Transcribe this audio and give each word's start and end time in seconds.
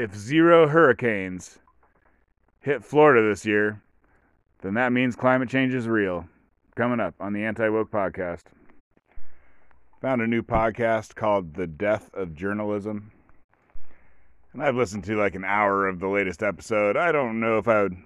if 0.00 0.14
zero 0.14 0.66
hurricanes 0.66 1.58
hit 2.60 2.82
Florida 2.82 3.28
this 3.28 3.44
year, 3.44 3.82
then 4.62 4.72
that 4.72 4.94
means 4.94 5.14
climate 5.14 5.50
change 5.50 5.74
is 5.74 5.86
real. 5.86 6.26
Coming 6.74 7.00
up 7.00 7.14
on 7.20 7.34
the 7.34 7.44
Anti 7.44 7.68
Woke 7.68 7.90
Podcast. 7.90 8.44
Found 10.00 10.22
a 10.22 10.26
new 10.26 10.42
podcast 10.42 11.14
called 11.16 11.52
The 11.52 11.66
Death 11.66 12.08
of 12.14 12.34
Journalism. 12.34 13.12
And 14.54 14.62
I've 14.62 14.74
listened 14.74 15.04
to 15.04 15.18
like 15.18 15.34
an 15.34 15.44
hour 15.44 15.86
of 15.86 16.00
the 16.00 16.08
latest 16.08 16.42
episode. 16.42 16.96
I 16.96 17.12
don't 17.12 17.38
know 17.38 17.58
if 17.58 17.68
I 17.68 17.82
would 17.82 17.96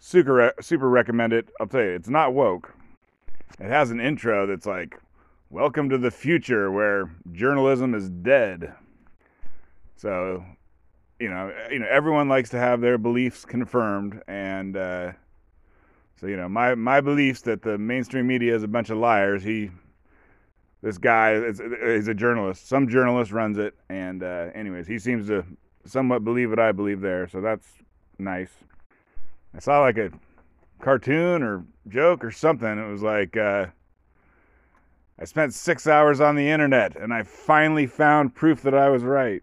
super, 0.00 0.52
super 0.60 0.88
recommend 0.88 1.32
it. 1.32 1.50
I'll 1.60 1.68
tell 1.68 1.82
you, 1.82 1.94
it's 1.94 2.08
not 2.08 2.34
woke. 2.34 2.74
It 3.60 3.70
has 3.70 3.92
an 3.92 4.00
intro 4.00 4.44
that's 4.44 4.66
like, 4.66 4.98
Welcome 5.50 5.88
to 5.90 5.98
the 5.98 6.10
future 6.10 6.72
where 6.72 7.10
journalism 7.30 7.94
is 7.94 8.10
dead. 8.10 8.74
So 9.96 10.44
you 11.20 11.28
know, 11.28 11.52
you 11.70 11.78
know, 11.80 11.86
everyone 11.88 12.28
likes 12.28 12.50
to 12.50 12.58
have 12.58 12.80
their 12.80 12.98
beliefs 12.98 13.44
confirmed, 13.44 14.22
and 14.28 14.76
uh, 14.76 15.12
so 16.20 16.26
you 16.26 16.36
know, 16.36 16.48
my 16.48 16.74
my 16.74 17.00
beliefs 17.00 17.42
that 17.42 17.62
the 17.62 17.76
mainstream 17.78 18.26
media 18.26 18.54
is 18.54 18.62
a 18.62 18.68
bunch 18.68 18.90
of 18.90 18.98
liars. 18.98 19.42
He, 19.42 19.70
this 20.82 20.96
guy, 20.96 21.32
is, 21.32 21.60
he's 21.84 22.08
a 22.08 22.14
journalist. 22.14 22.68
Some 22.68 22.88
journalist 22.88 23.32
runs 23.32 23.58
it, 23.58 23.74
and 23.88 24.22
uh, 24.22 24.50
anyways, 24.54 24.86
he 24.86 24.98
seems 24.98 25.26
to 25.28 25.44
somewhat 25.84 26.24
believe 26.24 26.50
what 26.50 26.60
I 26.60 26.72
believe 26.72 27.00
there. 27.00 27.26
So 27.28 27.40
that's 27.40 27.66
nice. 28.18 28.50
I 29.54 29.58
saw 29.58 29.80
like 29.80 29.98
a 29.98 30.10
cartoon 30.80 31.42
or 31.42 31.64
joke 31.88 32.24
or 32.24 32.30
something. 32.30 32.78
It 32.78 32.90
was 32.90 33.02
like. 33.02 33.36
Uh, 33.36 33.66
I 35.20 35.24
spent 35.24 35.52
six 35.52 35.88
hours 35.88 36.20
on 36.20 36.36
the 36.36 36.48
internet 36.48 36.94
and 36.94 37.12
I 37.12 37.24
finally 37.24 37.88
found 37.88 38.36
proof 38.36 38.62
that 38.62 38.72
I 38.72 38.88
was 38.88 39.02
right. 39.02 39.42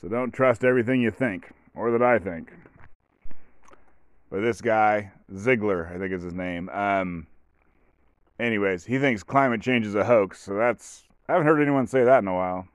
So 0.00 0.08
don't 0.08 0.32
trust 0.32 0.64
everything 0.64 1.02
you 1.02 1.10
think, 1.10 1.52
or 1.74 1.90
that 1.90 2.02
I 2.02 2.18
think. 2.18 2.52
But 4.30 4.40
this 4.40 4.62
guy, 4.62 5.12
Ziegler, 5.36 5.90
I 5.92 5.98
think 5.98 6.12
is 6.12 6.22
his 6.22 6.32
name. 6.32 6.70
Um, 6.70 7.26
anyways, 8.38 8.86
he 8.86 8.98
thinks 8.98 9.22
climate 9.22 9.60
change 9.60 9.84
is 9.84 9.94
a 9.94 10.04
hoax. 10.04 10.40
So 10.40 10.54
that's, 10.54 11.02
I 11.28 11.32
haven't 11.32 11.46
heard 11.46 11.60
anyone 11.60 11.86
say 11.86 12.04
that 12.04 12.22
in 12.22 12.28
a 12.28 12.34
while. 12.34 12.66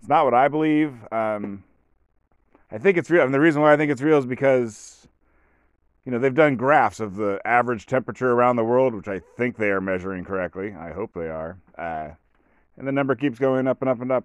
It's 0.00 0.08
not 0.08 0.24
what 0.24 0.34
I 0.34 0.48
believe. 0.48 0.94
Um, 1.12 1.62
I 2.72 2.78
think 2.78 2.96
it's 2.96 3.10
real. 3.10 3.24
And 3.24 3.32
the 3.32 3.40
reason 3.40 3.62
why 3.62 3.72
I 3.72 3.76
think 3.76 3.92
it's 3.92 4.02
real 4.02 4.18
is 4.18 4.26
because, 4.26 5.06
you 6.04 6.10
know, 6.10 6.18
they've 6.18 6.34
done 6.34 6.56
graphs 6.56 6.98
of 6.98 7.14
the 7.14 7.40
average 7.44 7.86
temperature 7.86 8.32
around 8.32 8.56
the 8.56 8.64
world, 8.64 8.94
which 8.94 9.08
I 9.08 9.20
think 9.36 9.58
they 9.58 9.68
are 9.68 9.80
measuring 9.80 10.24
correctly. 10.24 10.74
I 10.74 10.90
hope 10.90 11.12
they 11.14 11.28
are. 11.28 11.58
Uh, 11.78 12.08
and 12.76 12.88
the 12.88 12.92
number 12.92 13.14
keeps 13.14 13.38
going 13.38 13.68
up 13.68 13.80
and 13.80 13.88
up 13.88 14.00
and 14.00 14.10
up. 14.10 14.24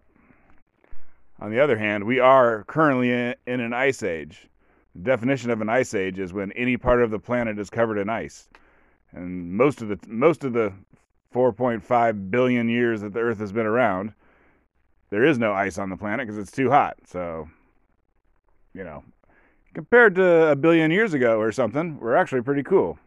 On 1.41 1.49
the 1.49 1.59
other 1.59 1.77
hand, 1.77 2.03
we 2.03 2.19
are 2.19 2.63
currently 2.65 3.09
in, 3.11 3.35
an 3.59 3.73
ice 3.73 4.03
age. 4.03 4.47
The 4.93 5.01
definition 5.01 5.49
of 5.49 5.59
an 5.59 5.69
ice 5.69 5.95
age 5.95 6.19
is 6.19 6.33
when 6.33 6.51
any 6.51 6.77
part 6.77 7.01
of 7.01 7.09
the 7.09 7.17
planet 7.17 7.57
is 7.57 7.71
covered 7.71 7.97
in 7.97 8.09
ice. 8.09 8.47
And 9.11 9.51
most 9.51 9.81
of 9.81 9.87
the 9.87 9.99
most 10.07 10.43
of 10.43 10.53
the 10.53 10.71
4.5 11.33 12.29
billion 12.29 12.69
years 12.69 13.01
that 13.01 13.13
the 13.13 13.19
Earth 13.19 13.39
has 13.39 13.51
been 13.51 13.65
around, 13.65 14.13
there 15.09 15.25
is 15.25 15.39
no 15.39 15.51
ice 15.51 15.79
on 15.79 15.89
the 15.89 15.97
planet 15.97 16.27
because 16.27 16.37
it's 16.37 16.51
too 16.51 16.69
hot. 16.69 16.97
So, 17.05 17.49
you 18.75 18.83
know, 18.83 19.03
compared 19.73 20.13
to 20.15 20.51
a 20.51 20.55
billion 20.55 20.91
years 20.91 21.13
ago 21.15 21.39
or 21.39 21.51
something, 21.51 21.99
we're 21.99 22.15
actually 22.15 22.43
pretty 22.43 22.63
cool. 22.63 22.99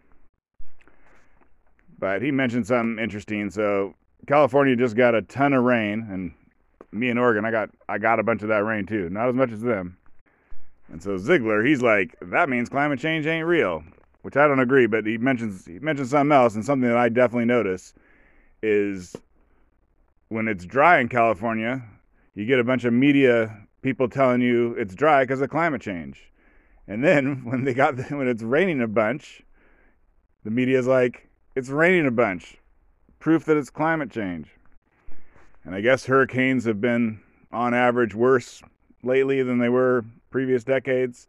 But 1.99 2.21
he 2.21 2.33
mentioned 2.33 2.67
something 2.67 3.03
interesting. 3.03 3.49
So, 3.51 3.95
California 4.27 4.75
just 4.75 4.97
got 4.97 5.15
a 5.15 5.23
ton 5.23 5.53
of 5.53 5.62
rain, 5.62 6.09
and 6.11 6.33
me 6.95 7.11
in 7.11 7.19
Oregon, 7.19 7.45
I 7.45 7.50
got 7.50 7.70
I 7.89 7.98
got 7.98 8.20
a 8.20 8.23
bunch 8.23 8.42
of 8.42 8.48
that 8.48 8.64
rain 8.64 8.87
too. 8.87 9.09
Not 9.11 9.28
as 9.28 9.34
much 9.34 9.50
as 9.50 9.61
them. 9.61 9.97
And 10.91 11.03
so 11.03 11.17
Ziegler, 11.17 11.64
he's 11.64 11.83
like, 11.83 12.17
that 12.20 12.48
means 12.48 12.69
climate 12.69 13.00
change 13.00 13.27
ain't 13.27 13.47
real, 13.47 13.83
which 14.23 14.37
I 14.37 14.47
don't 14.47 14.61
agree. 14.61 14.87
But 14.87 15.06
he 15.06 15.19
mentions 15.19 15.67
he 15.67 15.78
mentions 15.78 16.11
something 16.11 16.33
else, 16.33 16.55
and 16.55 16.65
something 16.65 16.89
that 16.89 16.97
I 16.97 17.09
definitely 17.09 17.47
notice 17.47 17.94
is 18.62 19.16
when 20.28 20.49
it's 20.49 20.65
dry 20.65 21.00
in 21.00 21.09
California, 21.09 21.82
you 22.34 22.47
get 22.47 22.59
a 22.59 22.65
bunch 22.65 22.84
of 22.84 22.93
media 22.93 23.56
people 23.82 24.09
telling 24.09 24.41
you 24.41 24.75
it's 24.75 24.94
dry 24.94 25.22
because 25.22 25.41
of 25.41 25.50
climate 25.50 25.82
change, 25.82 26.31
and 26.87 27.05
then 27.05 27.44
when 27.44 27.65
they 27.65 27.75
got 27.75 27.99
when 28.11 28.28
it's 28.28 28.43
raining 28.43 28.82
a 28.82 28.88
bunch, 28.88 29.43
the 30.44 30.50
media's 30.50 30.87
like, 30.87 31.28
it's 31.55 31.69
raining 31.69 32.06
a 32.06 32.11
bunch, 32.11 32.56
proof 33.19 33.44
that 33.47 33.56
it's 33.56 33.71
climate 33.71 34.11
change. 34.11 34.49
And 35.64 35.75
I 35.75 35.80
guess 35.80 36.06
hurricanes 36.06 36.64
have 36.66 36.80
been, 36.80 37.20
on 37.52 37.72
average, 37.72 38.14
worse 38.14 38.62
lately 39.02 39.42
than 39.42 39.58
they 39.58 39.69
were 39.69 40.04
previous 40.30 40.64
decades. 40.64 41.26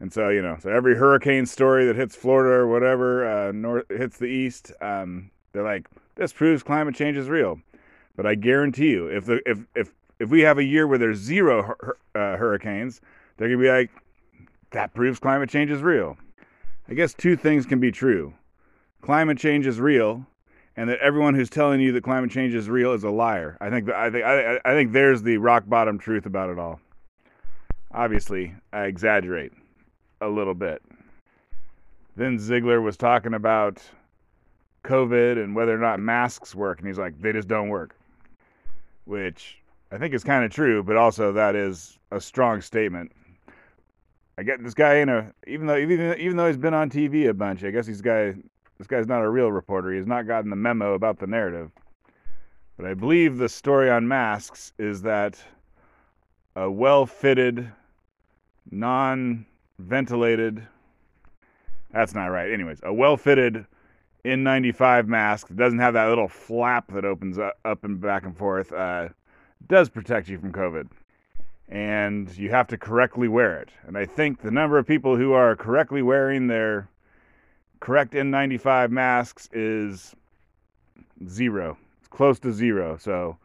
And 0.00 0.12
so, 0.12 0.28
you 0.28 0.42
know, 0.42 0.56
so 0.60 0.70
every 0.70 0.96
hurricane 0.96 1.46
story 1.46 1.86
that 1.86 1.96
hits 1.96 2.14
Florida 2.14 2.54
or 2.54 2.66
whatever, 2.66 3.26
uh, 3.26 3.52
north 3.52 3.86
hits 3.88 4.18
the 4.18 4.26
east, 4.26 4.72
um, 4.80 5.30
they're 5.52 5.62
like, 5.62 5.88
this 6.16 6.32
proves 6.32 6.62
climate 6.62 6.94
change 6.94 7.16
is 7.16 7.28
real. 7.28 7.60
But 8.16 8.26
I 8.26 8.34
guarantee 8.34 8.90
you, 8.90 9.06
if 9.08 9.24
the 9.24 9.40
if 9.46 9.58
if 9.74 9.90
if 10.20 10.30
we 10.30 10.42
have 10.42 10.58
a 10.58 10.64
year 10.64 10.86
where 10.86 10.98
there's 10.98 11.18
zero 11.18 11.74
uh, 12.14 12.36
hurricanes, 12.36 13.00
they're 13.36 13.48
gonna 13.48 13.60
be 13.60 13.68
like, 13.68 13.90
that 14.70 14.94
proves 14.94 15.18
climate 15.18 15.50
change 15.50 15.70
is 15.70 15.82
real. 15.82 16.16
I 16.88 16.94
guess 16.94 17.14
two 17.14 17.36
things 17.36 17.66
can 17.66 17.80
be 17.80 17.90
true: 17.90 18.34
climate 19.00 19.38
change 19.38 19.66
is 19.66 19.80
real, 19.80 20.26
and 20.76 20.88
that 20.88 20.98
everyone 21.00 21.34
who's 21.34 21.50
telling 21.50 21.80
you 21.80 21.92
that 21.92 22.02
climate 22.02 22.30
change 22.30 22.54
is 22.54 22.68
real 22.68 22.92
is 22.92 23.04
a 23.04 23.10
liar. 23.10 23.56
I 23.60 23.70
think 23.70 23.90
I 23.90 24.10
think 24.10 24.24
I, 24.24 24.60
I 24.64 24.72
think 24.72 24.92
there's 24.92 25.22
the 25.22 25.36
rock 25.38 25.64
bottom 25.66 25.98
truth 25.98 26.26
about 26.26 26.50
it 26.50 26.58
all. 26.58 26.80
Obviously, 27.92 28.54
I 28.72 28.84
exaggerate 28.84 29.52
a 30.20 30.28
little 30.28 30.54
bit. 30.54 30.82
Then 32.16 32.38
Ziegler 32.38 32.80
was 32.80 32.96
talking 32.96 33.34
about 33.34 33.82
COVID 34.84 35.42
and 35.42 35.54
whether 35.54 35.74
or 35.74 35.78
not 35.78 36.00
masks 36.00 36.54
work, 36.54 36.78
and 36.78 36.88
he's 36.88 36.98
like, 36.98 37.20
they 37.20 37.32
just 37.32 37.48
don't 37.48 37.68
work, 37.68 37.96
which 39.04 39.58
I 39.90 39.98
think 39.98 40.14
is 40.14 40.24
kind 40.24 40.44
of 40.44 40.50
true, 40.50 40.82
but 40.82 40.96
also 40.96 41.32
that 41.32 41.54
is 41.54 41.98
a 42.10 42.20
strong 42.20 42.60
statement. 42.60 43.12
I 44.36 44.42
get 44.42 44.62
this 44.62 44.74
guy 44.74 44.96
in 44.96 45.08
a 45.08 45.32
even 45.46 45.68
though 45.68 45.76
even 45.76 46.18
even 46.18 46.36
though 46.36 46.48
he's 46.48 46.56
been 46.56 46.74
on 46.74 46.90
TV 46.90 47.28
a 47.28 47.34
bunch, 47.34 47.62
I 47.62 47.70
guess 47.70 47.86
he's 47.86 48.00
guy 48.00 48.34
this 48.78 48.86
guy's 48.86 49.06
not 49.06 49.22
a 49.22 49.28
real 49.28 49.52
reporter. 49.52 49.90
He 49.90 49.98
has 49.98 50.06
not 50.06 50.26
gotten 50.26 50.50
the 50.50 50.56
memo 50.56 50.94
about 50.94 51.18
the 51.18 51.26
narrative. 51.26 51.70
But 52.76 52.86
I 52.86 52.94
believe 52.94 53.38
the 53.38 53.48
story 53.48 53.90
on 53.90 54.08
masks 54.08 54.72
is 54.78 55.02
that 55.02 55.42
a 56.56 56.70
well 56.70 57.06
fitted, 57.06 57.70
non 58.70 59.46
ventilated, 59.78 60.66
that's 61.92 62.14
not 62.14 62.26
right. 62.26 62.52
Anyways, 62.52 62.80
a 62.82 62.92
well 62.92 63.16
fitted 63.16 63.66
N95 64.24 65.06
mask 65.06 65.48
that 65.48 65.56
doesn't 65.56 65.78
have 65.78 65.94
that 65.94 66.08
little 66.08 66.28
flap 66.28 66.92
that 66.92 67.04
opens 67.04 67.38
up 67.38 67.84
and 67.84 68.00
back 68.00 68.24
and 68.24 68.36
forth 68.36 68.72
uh, 68.72 69.08
does 69.68 69.88
protect 69.88 70.28
you 70.28 70.38
from 70.38 70.52
COVID. 70.52 70.88
And 71.68 72.36
you 72.36 72.50
have 72.50 72.66
to 72.68 72.76
correctly 72.76 73.28
wear 73.28 73.60
it. 73.60 73.70
And 73.86 73.96
I 73.96 74.04
think 74.04 74.40
the 74.40 74.50
number 74.50 74.78
of 74.78 74.86
people 74.86 75.16
who 75.16 75.32
are 75.32 75.56
correctly 75.56 76.02
wearing 76.02 76.46
their 76.48 76.88
correct 77.84 78.14
N95 78.14 78.90
masks 78.90 79.46
is 79.52 80.16
zero. 81.28 81.76
It's 81.98 82.08
close 82.08 82.38
to 82.38 82.50
zero. 82.50 82.96
So 82.96 83.36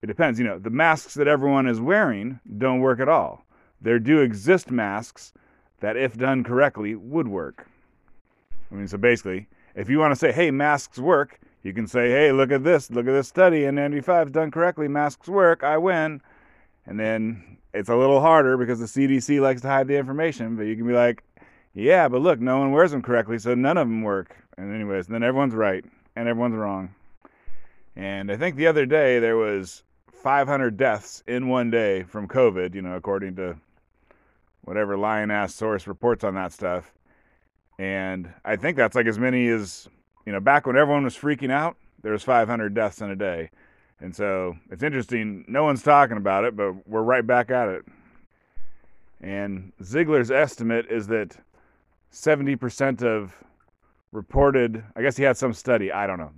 it 0.00 0.06
depends. 0.06 0.38
You 0.38 0.46
know, 0.46 0.58
the 0.58 0.70
masks 0.70 1.12
that 1.14 1.28
everyone 1.28 1.68
is 1.68 1.82
wearing 1.82 2.40
don't 2.56 2.80
work 2.80 3.00
at 3.00 3.08
all. 3.08 3.44
There 3.78 3.98
do 3.98 4.20
exist 4.20 4.70
masks 4.70 5.34
that, 5.80 5.98
if 5.98 6.16
done 6.16 6.44
correctly, 6.44 6.94
would 6.94 7.28
work. 7.28 7.66
I 8.72 8.74
mean, 8.74 8.88
so 8.88 8.96
basically, 8.96 9.48
if 9.74 9.90
you 9.90 9.98
want 9.98 10.12
to 10.12 10.16
say, 10.16 10.32
hey, 10.32 10.50
masks 10.50 10.98
work, 10.98 11.38
you 11.62 11.74
can 11.74 11.86
say, 11.86 12.10
hey, 12.10 12.32
look 12.32 12.50
at 12.50 12.64
this, 12.64 12.90
look 12.90 13.06
at 13.06 13.12
this 13.12 13.28
study, 13.28 13.62
N95 13.62 14.26
is 14.26 14.32
done 14.32 14.50
correctly, 14.50 14.88
masks 14.88 15.28
work, 15.28 15.62
I 15.62 15.76
win. 15.76 16.22
And 16.86 16.98
then 16.98 17.58
it's 17.74 17.90
a 17.90 17.96
little 17.96 18.22
harder 18.22 18.56
because 18.56 18.78
the 18.78 18.86
CDC 18.86 19.42
likes 19.42 19.60
to 19.60 19.68
hide 19.68 19.88
the 19.88 19.96
information, 19.96 20.56
but 20.56 20.62
you 20.62 20.74
can 20.74 20.86
be 20.86 20.94
like, 20.94 21.22
yeah, 21.74 22.08
but 22.08 22.20
look, 22.20 22.40
no 22.40 22.58
one 22.58 22.72
wears 22.72 22.92
them 22.92 23.02
correctly, 23.02 23.38
so 23.38 23.54
none 23.54 23.76
of 23.76 23.88
them 23.88 24.02
work. 24.02 24.36
And 24.56 24.74
anyways, 24.74 25.08
then 25.08 25.22
everyone's 25.22 25.54
right 25.54 25.84
and 26.14 26.28
everyone's 26.28 26.54
wrong. 26.54 26.94
And 27.96 28.30
I 28.30 28.36
think 28.36 28.56
the 28.56 28.66
other 28.66 28.86
day 28.86 29.18
there 29.18 29.36
was 29.36 29.82
500 30.12 30.76
deaths 30.76 31.22
in 31.26 31.48
one 31.48 31.70
day 31.70 32.04
from 32.04 32.28
COVID, 32.28 32.74
you 32.74 32.82
know, 32.82 32.94
according 32.94 33.36
to 33.36 33.56
whatever 34.62 34.96
lion 34.96 35.30
ass 35.30 35.54
source 35.54 35.86
reports 35.86 36.24
on 36.24 36.34
that 36.34 36.52
stuff. 36.52 36.92
And 37.78 38.32
I 38.44 38.56
think 38.56 38.76
that's 38.76 38.94
like 38.94 39.06
as 39.06 39.18
many 39.18 39.48
as, 39.48 39.88
you 40.26 40.32
know, 40.32 40.40
back 40.40 40.66
when 40.66 40.76
everyone 40.76 41.04
was 41.04 41.16
freaking 41.16 41.50
out, 41.50 41.76
there 42.02 42.12
was 42.12 42.22
500 42.22 42.72
deaths 42.72 43.00
in 43.00 43.10
a 43.10 43.16
day. 43.16 43.50
And 44.00 44.14
so 44.14 44.56
it's 44.70 44.82
interesting. 44.82 45.44
No 45.48 45.64
one's 45.64 45.82
talking 45.82 46.16
about 46.16 46.44
it, 46.44 46.56
but 46.56 46.86
we're 46.88 47.02
right 47.02 47.26
back 47.26 47.50
at 47.50 47.68
it. 47.68 47.84
And 49.20 49.72
Ziegler's 49.82 50.30
estimate 50.30 50.86
is 50.90 51.06
that 51.08 51.36
70% 52.14 53.02
of 53.02 53.34
reported, 54.12 54.84
I 54.94 55.02
guess 55.02 55.16
he 55.16 55.24
had 55.24 55.36
some 55.36 55.52
study, 55.52 55.90
I 55.90 56.06
don't 56.06 56.18
know. 56.18 56.30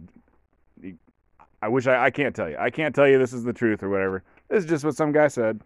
I 1.61 1.69
wish 1.69 1.87
I, 1.87 2.07
I 2.07 2.11
can't 2.11 2.35
tell 2.35 2.49
you. 2.49 2.57
I 2.59 2.71
can't 2.71 2.95
tell 2.95 3.07
you 3.07 3.19
this 3.19 3.35
is 3.35 3.45
the 3.45 3.53
truth 3.53 3.83
or 3.83 3.91
whatever. 3.91 4.23
This 4.49 4.65
is 4.65 4.71
just 4.71 4.85
what 4.85 4.97
some 4.97 5.13
guy 5.13 5.29
said. 5.29 5.61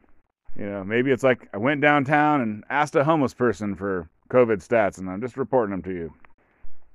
You 0.56 0.66
know, 0.66 0.82
maybe 0.82 1.12
it's 1.12 1.22
like 1.22 1.48
I 1.54 1.58
went 1.58 1.80
downtown 1.80 2.40
and 2.40 2.64
asked 2.70 2.96
a 2.96 3.04
homeless 3.04 3.34
person 3.34 3.76
for 3.76 4.10
COVID 4.30 4.66
stats, 4.66 4.98
and 4.98 5.08
I'm 5.08 5.20
just 5.20 5.36
reporting 5.36 5.70
them 5.70 5.82
to 5.82 5.92
you. 5.92 6.12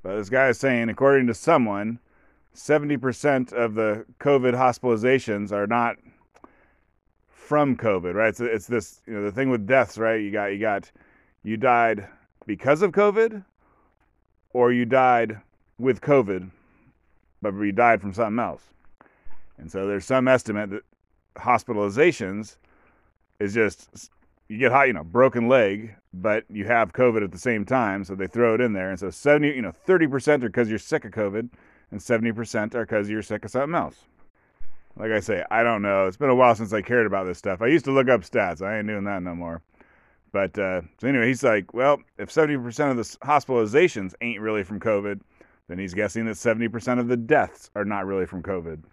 But 0.03 0.17
this 0.17 0.29
guy 0.29 0.49
is 0.49 0.59
saying, 0.59 0.89
according 0.89 1.27
to 1.27 1.33
someone, 1.33 1.99
70% 2.53 3.53
of 3.53 3.75
the 3.75 4.05
COVID 4.19 4.53
hospitalizations 4.53 5.53
are 5.53 5.67
not 5.67 5.95
from 7.29 7.77
COVID, 7.77 8.13
right? 8.13 8.29
It's, 8.29 8.41
it's 8.41 8.67
this, 8.67 9.01
you 9.07 9.13
know, 9.13 9.23
the 9.23 9.31
thing 9.31 9.49
with 9.49 9.65
deaths, 9.65 9.97
right? 9.97 10.21
You 10.21 10.31
got, 10.31 10.47
you 10.47 10.59
got, 10.59 10.91
you 11.43 11.55
died 11.57 12.07
because 12.45 12.81
of 12.81 12.91
COVID, 12.91 13.43
or 14.51 14.71
you 14.71 14.85
died 14.85 15.41
with 15.77 16.01
COVID, 16.01 16.49
but 17.41 17.53
you 17.53 17.71
died 17.71 18.01
from 18.01 18.13
something 18.13 18.39
else. 18.39 18.63
And 19.57 19.71
so 19.71 19.87
there's 19.87 20.05
some 20.05 20.27
estimate 20.27 20.69
that 20.69 20.83
hospitalizations 21.35 22.57
is 23.39 23.53
just 23.53 24.09
you 24.47 24.57
get 24.57 24.71
hot, 24.71 24.87
you 24.87 24.93
know, 24.93 25.03
broken 25.03 25.47
leg, 25.47 25.95
but 26.13 26.45
you 26.49 26.65
have 26.65 26.93
COVID 26.93 27.23
at 27.23 27.31
the 27.31 27.37
same 27.37 27.65
time, 27.65 28.03
so 28.03 28.15
they 28.15 28.27
throw 28.27 28.53
it 28.53 28.61
in 28.61 28.73
there. 28.73 28.89
And 28.89 28.99
so 28.99 29.09
70, 29.09 29.55
you 29.55 29.61
know, 29.61 29.73
30% 29.87 30.35
are 30.35 30.37
because 30.47 30.69
you're 30.69 30.77
sick 30.77 31.05
of 31.05 31.11
COVID, 31.11 31.49
and 31.91 31.99
70% 31.99 32.75
are 32.75 32.85
because 32.85 33.09
you're 33.09 33.23
sick 33.23 33.43
of 33.45 33.51
something 33.51 33.75
else. 33.75 33.95
Like 34.97 35.11
I 35.11 35.19
say, 35.19 35.43
I 35.51 35.63
don't 35.63 35.81
know. 35.81 36.07
It's 36.07 36.17
been 36.17 36.29
a 36.29 36.35
while 36.35 36.55
since 36.55 36.71
I 36.71 36.81
cared 36.81 37.05
about 37.05 37.25
this 37.25 37.37
stuff. 37.37 37.61
I 37.61 37.67
used 37.67 37.85
to 37.85 37.91
look 37.91 38.07
up 38.07 38.21
stats. 38.21 38.61
I 38.61 38.77
ain't 38.77 38.87
doing 38.87 39.03
that 39.05 39.23
no 39.23 39.35
more. 39.35 39.61
But 40.35 40.59
uh, 40.59 40.81
so 40.99 41.07
anyway, 41.07 41.27
he's 41.27 41.43
like, 41.43 41.73
well, 41.73 42.01
if 42.17 42.29
70% 42.29 42.91
of 42.91 42.97
the 42.97 43.03
hospitalizations 43.25 44.13
ain't 44.19 44.41
really 44.41 44.65
from 44.65 44.81
COVID, 44.81 45.21
then 45.69 45.79
he's 45.79 45.93
guessing 45.93 46.25
that 46.25 46.33
70% 46.35 46.99
of 46.99 47.07
the 47.07 47.15
deaths 47.15 47.71
are 47.73 47.85
not 47.85 48.05
really 48.05 48.25
from 48.25 48.43
COVID. 48.43 48.83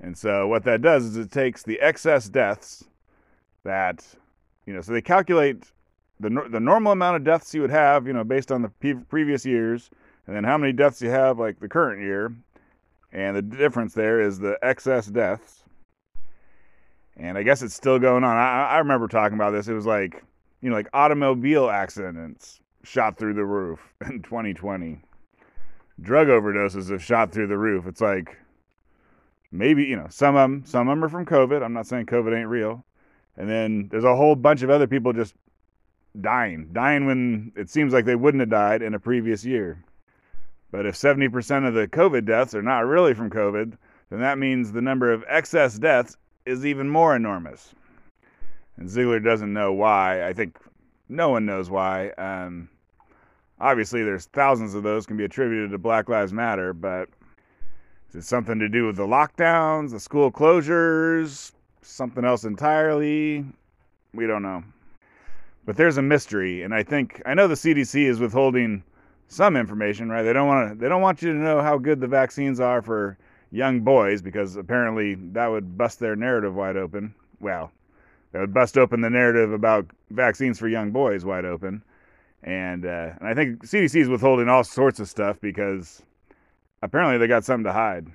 And 0.00 0.16
so 0.16 0.48
what 0.48 0.64
that 0.64 0.80
does 0.80 1.04
is 1.04 1.18
it 1.18 1.30
takes 1.30 1.62
the 1.62 1.78
excess 1.80 2.30
deaths 2.30 2.84
that, 3.64 4.02
you 4.64 4.72
know, 4.72 4.80
so 4.80 4.94
they 4.94 5.02
calculate 5.02 5.72
the, 6.20 6.30
the 6.50 6.58
normal 6.58 6.92
amount 6.92 7.16
of 7.16 7.24
deaths 7.24 7.52
you 7.52 7.60
would 7.60 7.68
have, 7.68 8.06
you 8.06 8.14
know, 8.14 8.24
based 8.24 8.50
on 8.50 8.62
the 8.62 8.70
pre- 8.70 8.94
previous 8.94 9.44
years, 9.44 9.90
and 10.26 10.34
then 10.34 10.42
how 10.42 10.56
many 10.56 10.72
deaths 10.72 11.02
you 11.02 11.10
have 11.10 11.38
like 11.38 11.60
the 11.60 11.68
current 11.68 12.00
year. 12.00 12.34
And 13.12 13.36
the 13.36 13.42
difference 13.42 13.92
there 13.92 14.22
is 14.22 14.38
the 14.38 14.58
excess 14.62 15.06
deaths. 15.08 15.64
And 17.18 17.36
I 17.36 17.42
guess 17.42 17.60
it's 17.60 17.74
still 17.74 17.98
going 17.98 18.24
on. 18.24 18.38
I, 18.38 18.68
I 18.68 18.78
remember 18.78 19.06
talking 19.06 19.34
about 19.34 19.50
this. 19.50 19.68
It 19.68 19.74
was 19.74 19.84
like, 19.84 20.24
you 20.60 20.70
know, 20.70 20.76
like 20.76 20.88
automobile 20.92 21.70
accidents 21.70 22.60
shot 22.84 23.18
through 23.18 23.34
the 23.34 23.44
roof 23.44 23.80
in 24.06 24.22
2020. 24.22 25.00
Drug 26.00 26.28
overdoses 26.28 26.90
have 26.90 27.02
shot 27.02 27.32
through 27.32 27.46
the 27.46 27.58
roof. 27.58 27.86
It's 27.86 28.00
like 28.00 28.36
maybe 29.52 29.84
you 29.84 29.96
know 29.96 30.06
some 30.10 30.36
of 30.36 30.42
them 30.42 30.64
some 30.66 30.88
of 30.88 30.92
them 30.92 31.04
are 31.04 31.08
from 31.08 31.24
covid 31.24 31.62
i'm 31.62 31.72
not 31.72 31.86
saying 31.86 32.06
covid 32.06 32.38
ain't 32.38 32.48
real 32.48 32.84
and 33.36 33.48
then 33.48 33.88
there's 33.90 34.04
a 34.04 34.16
whole 34.16 34.34
bunch 34.34 34.62
of 34.62 34.70
other 34.70 34.86
people 34.86 35.12
just 35.12 35.34
dying 36.20 36.68
dying 36.72 37.06
when 37.06 37.52
it 37.56 37.70
seems 37.70 37.92
like 37.92 38.04
they 38.04 38.16
wouldn't 38.16 38.40
have 38.40 38.50
died 38.50 38.82
in 38.82 38.94
a 38.94 38.98
previous 38.98 39.44
year 39.44 39.82
but 40.72 40.84
if 40.84 40.94
70% 40.94 41.66
of 41.66 41.74
the 41.74 41.86
covid 41.86 42.24
deaths 42.24 42.54
are 42.54 42.62
not 42.62 42.86
really 42.86 43.14
from 43.14 43.30
covid 43.30 43.76
then 44.10 44.20
that 44.20 44.38
means 44.38 44.72
the 44.72 44.82
number 44.82 45.12
of 45.12 45.24
excess 45.28 45.78
deaths 45.78 46.16
is 46.44 46.66
even 46.66 46.88
more 46.88 47.14
enormous 47.14 47.74
and 48.76 48.88
ziegler 48.88 49.20
doesn't 49.20 49.52
know 49.52 49.72
why 49.72 50.26
i 50.26 50.32
think 50.32 50.58
no 51.08 51.28
one 51.28 51.46
knows 51.46 51.70
why 51.70 52.10
um, 52.18 52.68
obviously 53.60 54.02
there's 54.02 54.26
thousands 54.26 54.74
of 54.74 54.82
those 54.82 55.06
can 55.06 55.16
be 55.16 55.24
attributed 55.24 55.70
to 55.70 55.78
black 55.78 56.08
lives 56.08 56.32
matter 56.32 56.72
but 56.72 57.08
is 58.16 58.24
it 58.24 58.24
something 58.24 58.58
to 58.60 58.68
do 58.68 58.86
with 58.86 58.96
the 58.96 59.06
lockdowns, 59.06 59.90
the 59.90 60.00
school 60.00 60.30
closures, 60.30 61.52
something 61.82 62.24
else 62.24 62.44
entirely? 62.44 63.44
We 64.14 64.26
don't 64.26 64.42
know. 64.42 64.62
But 65.64 65.76
there's 65.76 65.98
a 65.98 66.02
mystery, 66.02 66.62
and 66.62 66.72
I 66.72 66.84
think 66.84 67.20
I 67.26 67.34
know 67.34 67.48
the 67.48 67.54
CDC 67.54 68.06
is 68.06 68.20
withholding 68.20 68.84
some 69.26 69.56
information, 69.56 70.08
right? 70.08 70.22
They 70.22 70.32
don't 70.32 70.46
want 70.46 70.70
to 70.70 70.78
they 70.78 70.88
don't 70.88 71.02
want 71.02 71.20
you 71.20 71.32
to 71.32 71.38
know 71.38 71.60
how 71.60 71.78
good 71.78 72.00
the 72.00 72.06
vaccines 72.06 72.60
are 72.60 72.80
for 72.80 73.18
young 73.50 73.80
boys 73.80 74.22
because 74.22 74.54
apparently 74.54 75.16
that 75.32 75.48
would 75.48 75.76
bust 75.76 75.98
their 75.98 76.14
narrative 76.14 76.54
wide 76.54 76.76
open. 76.76 77.12
Well, 77.40 77.72
that 78.36 78.42
would 78.42 78.52
bust 78.52 78.76
open 78.76 79.00
the 79.00 79.08
narrative 79.08 79.50
about 79.50 79.86
vaccines 80.10 80.58
for 80.58 80.68
young 80.68 80.90
boys 80.90 81.24
wide 81.24 81.46
open. 81.46 81.82
And 82.42 82.84
uh, 82.84 83.12
and 83.18 83.26
I 83.26 83.32
think 83.32 83.64
CDC 83.64 83.98
is 84.02 84.08
withholding 84.10 84.50
all 84.50 84.62
sorts 84.62 85.00
of 85.00 85.08
stuff 85.08 85.40
because 85.40 86.02
apparently 86.82 87.16
they 87.16 87.28
got 87.28 87.46
something 87.46 87.64
to 87.64 87.72
hide. 87.72 88.08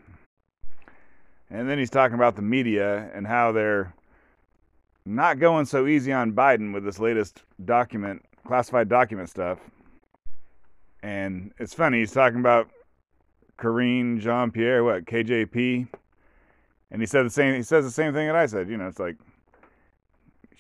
And 1.49 1.67
then 1.67 1.79
he's 1.79 1.89
talking 1.89 2.13
about 2.13 2.35
the 2.35 2.43
media 2.43 3.09
and 3.15 3.25
how 3.25 3.51
they're 3.51 3.95
not 5.07 5.39
going 5.39 5.65
so 5.65 5.87
easy 5.87 6.13
on 6.13 6.33
Biden 6.33 6.71
with 6.71 6.83
this 6.83 6.99
latest 6.99 7.41
document, 7.65 8.23
classified 8.45 8.89
document 8.89 9.27
stuff. 9.27 9.57
And 11.01 11.51
it's 11.57 11.73
funny, 11.73 11.97
he's 11.97 12.11
talking 12.11 12.39
about 12.39 12.69
Karine 13.57 14.19
Jean 14.19 14.51
Pierre, 14.51 14.83
what, 14.83 15.05
KJP? 15.05 15.87
And 16.91 17.01
he 17.01 17.07
said 17.07 17.25
the 17.25 17.31
same 17.31 17.55
he 17.55 17.63
says 17.63 17.85
the 17.85 17.89
same 17.89 18.13
thing 18.13 18.27
that 18.27 18.35
I 18.35 18.45
said. 18.45 18.69
You 18.69 18.77
know, 18.77 18.87
it's 18.87 18.99
like 18.99 19.15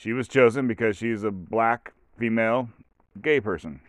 she 0.01 0.13
was 0.13 0.27
chosen 0.27 0.67
because 0.67 0.97
she's 0.97 1.23
a 1.23 1.29
black 1.29 1.93
female 2.17 2.67
gay 3.21 3.39
person. 3.39 3.79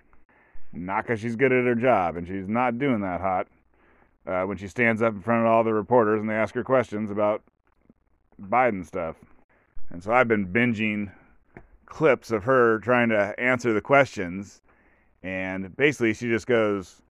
Not 0.70 1.05
because 1.05 1.20
she's 1.20 1.37
good 1.37 1.53
at 1.53 1.64
her 1.64 1.75
job, 1.75 2.17
and 2.17 2.29
she's 2.29 2.47
not 2.47 2.79
doing 2.79 3.00
that 3.00 3.23
hot 3.23 3.47
uh, 4.26 4.43
when 4.43 4.59
she 4.59 4.69
stands 4.69 5.00
up 5.00 5.14
in 5.14 5.23
front 5.23 5.47
of 5.47 5.50
all 5.50 5.64
the 5.64 5.73
reporters 5.73 6.20
and 6.20 6.29
they 6.29 6.35
ask 6.35 6.55
her 6.55 6.64
questions 6.64 7.11
about 7.11 7.43
Biden 8.38 8.85
stuff. 8.85 9.17
And 9.88 10.03
so 10.03 10.12
I've 10.12 10.29
been 10.29 10.47
binging 10.47 11.11
clips 11.87 12.31
of 12.31 12.44
her 12.44 12.79
trying 12.81 13.08
to 13.08 13.35
answer 13.41 13.73
the 13.73 13.81
questions. 13.81 14.61
And 15.23 15.75
basically, 15.79 16.12
she 16.12 16.29
just 16.29 16.47
goes, 16.47 17.00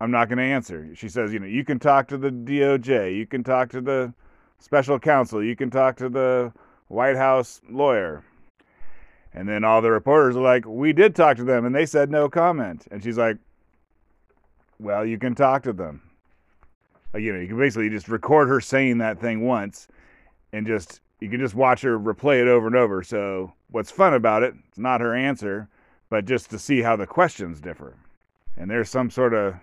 I'm 0.00 0.10
not 0.10 0.30
going 0.30 0.38
to 0.38 0.44
answer. 0.44 0.88
She 0.94 1.10
says, 1.10 1.34
you 1.34 1.38
know, 1.38 1.46
you 1.46 1.64
can 1.66 1.78
talk 1.78 2.08
to 2.08 2.16
the 2.16 2.30
DOJ, 2.30 3.14
you 3.14 3.26
can 3.26 3.44
talk 3.44 3.68
to 3.72 3.82
the 3.82 4.14
special 4.58 4.98
counsel, 4.98 5.44
you 5.44 5.54
can 5.54 5.70
talk 5.70 5.96
to 5.96 6.08
the 6.08 6.52
White 6.88 7.16
House 7.16 7.60
lawyer. 7.68 8.22
And 9.34 9.48
then 9.48 9.64
all 9.64 9.82
the 9.82 9.90
reporters 9.90 10.36
are 10.36 10.42
like, 10.42 10.64
we 10.66 10.92
did 10.92 11.14
talk 11.14 11.36
to 11.36 11.44
them 11.44 11.64
and 11.66 11.74
they 11.74 11.86
said 11.86 12.10
no 12.10 12.28
comment. 12.28 12.86
And 12.90 13.02
she's 13.02 13.18
like, 13.18 13.36
well, 14.78 15.04
you 15.04 15.18
can 15.18 15.34
talk 15.34 15.62
to 15.64 15.72
them 15.72 16.02
uh, 17.16 17.18
you 17.18 17.32
know, 17.32 17.40
you 17.40 17.48
can 17.48 17.58
basically 17.58 17.88
just 17.88 18.08
record 18.08 18.48
her 18.48 18.60
saying 18.60 18.98
that 18.98 19.20
thing 19.20 19.40
once 19.40 19.88
and 20.52 20.66
just 20.66 21.00
you 21.20 21.30
can 21.30 21.40
just 21.40 21.54
watch 21.54 21.80
her 21.80 21.98
replay 21.98 22.42
it 22.42 22.48
over 22.48 22.66
and 22.66 22.76
over. 22.76 23.02
So 23.02 23.52
what's 23.70 23.90
fun 23.90 24.14
about 24.14 24.42
it, 24.42 24.54
it's 24.68 24.78
not 24.78 25.00
her 25.00 25.14
answer, 25.14 25.68
but 26.10 26.26
just 26.26 26.50
to 26.50 26.58
see 26.58 26.82
how 26.82 26.96
the 26.96 27.06
questions 27.06 27.60
differ. 27.60 27.96
And 28.56 28.70
there's 28.70 28.90
some 28.90 29.10
sort 29.10 29.34
of 29.34 29.54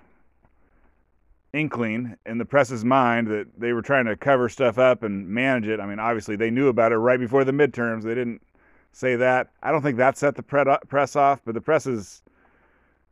inkling 1.54 2.18
in 2.26 2.38
the 2.40 2.46
press's 2.46 2.84
mind 2.84 3.28
that 3.28 3.48
they 3.60 3.74
were 3.74 3.82
trying 3.82 4.06
to 4.06 4.16
cover 4.16 4.50
stuff 4.50 4.78
up 4.78 5.04
and 5.04 5.28
manage 5.28 5.68
it. 5.68 5.80
I 5.80 5.86
mean, 5.86 6.00
obviously 6.00 6.36
they 6.36 6.50
knew 6.50 6.68
about 6.68 6.92
it 6.92 6.98
right 6.98 7.20
before 7.20 7.44
the 7.44 7.52
midterms. 7.52 8.04
They 8.04 8.16
didn't 8.16 8.42
say 8.92 9.16
that. 9.16 9.52
I 9.62 9.72
don't 9.72 9.82
think 9.82 9.98
that 9.98 10.18
set 10.18 10.36
the 10.36 10.44
press 10.44 11.16
off, 11.16 11.42
but 11.46 11.54
the 11.54 11.62
press 11.62 11.86
is 11.86 12.24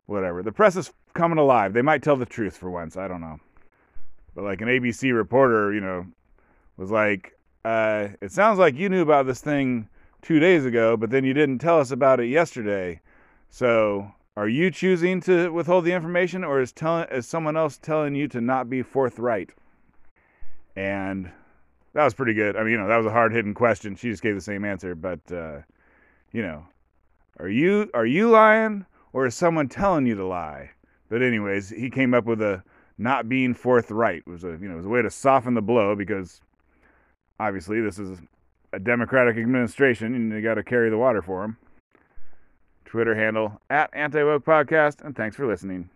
whatever. 0.06 0.42
The 0.42 0.52
press 0.52 0.76
is 0.76 0.92
coming 1.14 1.38
alive. 1.38 1.72
They 1.72 1.82
might 1.82 2.02
tell 2.02 2.16
the 2.16 2.26
truth 2.26 2.56
for 2.56 2.70
once. 2.70 2.96
I 2.96 3.08
don't 3.08 3.20
know. 3.20 3.38
But 4.34 4.44
like 4.44 4.60
an 4.60 4.68
ABC 4.68 5.14
reporter, 5.14 5.72
you 5.72 5.80
know, 5.80 6.06
was 6.76 6.90
like, 6.90 7.36
uh, 7.64 8.08
"It 8.20 8.32
sounds 8.32 8.58
like 8.58 8.74
you 8.74 8.88
knew 8.88 9.02
about 9.02 9.26
this 9.26 9.40
thing 9.40 9.88
two 10.22 10.38
days 10.38 10.64
ago, 10.64 10.96
but 10.96 11.10
then 11.10 11.24
you 11.24 11.34
didn't 11.34 11.58
tell 11.58 11.78
us 11.78 11.90
about 11.90 12.20
it 12.20 12.26
yesterday. 12.26 13.00
So, 13.50 14.10
are 14.36 14.48
you 14.48 14.70
choosing 14.70 15.20
to 15.22 15.50
withhold 15.50 15.84
the 15.84 15.92
information, 15.92 16.44
or 16.44 16.60
is 16.60 16.72
telling 16.72 17.08
is 17.10 17.26
someone 17.26 17.56
else 17.56 17.78
telling 17.78 18.14
you 18.14 18.28
to 18.28 18.40
not 18.40 18.70
be 18.70 18.82
forthright?" 18.82 19.50
And 20.74 21.30
that 21.92 22.04
was 22.04 22.14
pretty 22.14 22.34
good. 22.34 22.56
I 22.56 22.62
mean, 22.62 22.72
you 22.72 22.78
know, 22.78 22.88
that 22.88 22.96
was 22.96 23.06
a 23.06 23.10
hard 23.10 23.32
hitting 23.32 23.54
question. 23.54 23.96
She 23.96 24.10
just 24.10 24.22
gave 24.22 24.34
the 24.34 24.40
same 24.40 24.64
answer, 24.64 24.94
but 24.94 25.20
uh, 25.30 25.60
you 26.32 26.42
know, 26.42 26.66
are 27.38 27.48
you 27.48 27.90
are 27.94 28.06
you 28.06 28.30
lying, 28.30 28.86
or 29.12 29.26
is 29.26 29.34
someone 29.34 29.68
telling 29.68 30.06
you 30.06 30.14
to 30.14 30.26
lie? 30.26 30.70
But 31.08 31.22
anyways, 31.22 31.68
he 31.68 31.90
came 31.90 32.14
up 32.14 32.24
with 32.24 32.40
a 32.40 32.62
not 32.98 33.28
being 33.28 33.54
forthright 33.54 34.26
was 34.26 34.44
a 34.44 34.58
you 34.60 34.68
know 34.68 34.76
was 34.76 34.86
a 34.86 34.88
way 34.88 35.02
to 35.02 35.10
soften 35.10 35.54
the 35.54 35.62
blow 35.62 35.94
because 35.94 36.40
obviously 37.40 37.80
this 37.80 37.98
is 37.98 38.20
a 38.72 38.78
Democratic 38.78 39.36
administration 39.36 40.14
and 40.14 40.32
you 40.32 40.40
got 40.40 40.54
to 40.54 40.62
carry 40.62 40.88
the 40.88 40.96
water 40.96 41.20
for 41.20 41.42
them. 41.42 41.56
Twitter 42.92 43.14
handle 43.14 43.58
at 43.70 43.88
Anti 43.94 44.22
Woke 44.22 44.44
Podcast, 44.44 45.02
and 45.02 45.16
thanks 45.16 45.34
for 45.34 45.46
listening. 45.46 45.88